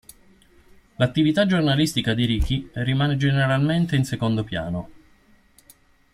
[0.95, 4.89] L'attività giornalistica di Ricky rimane generalmente in secondo piano.